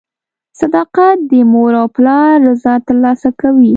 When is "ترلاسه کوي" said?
2.87-3.69